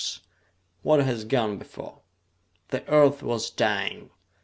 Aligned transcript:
]WHAT 0.81 1.01
HAS 1.01 1.25
GONE 1.25 1.59
BEFORE 1.59 2.01
The 2.69 2.83
Earth 2.89 3.21
was 3.21 3.51
dying. 3.51 4.09